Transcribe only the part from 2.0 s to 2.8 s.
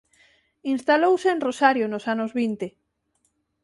anos vinte.